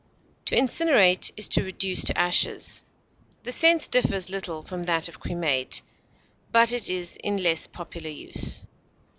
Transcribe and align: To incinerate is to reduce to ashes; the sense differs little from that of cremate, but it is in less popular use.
To 0.45 0.55
incinerate 0.55 1.29
is 1.37 1.47
to 1.49 1.63
reduce 1.63 2.03
to 2.05 2.17
ashes; 2.17 2.81
the 3.43 3.51
sense 3.51 3.87
differs 3.87 4.31
little 4.31 4.63
from 4.63 4.85
that 4.85 5.07
of 5.07 5.19
cremate, 5.19 5.83
but 6.51 6.73
it 6.73 6.89
is 6.89 7.17
in 7.17 7.43
less 7.43 7.67
popular 7.67 8.09
use. 8.09 8.63